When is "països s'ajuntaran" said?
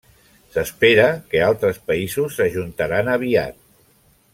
1.91-3.17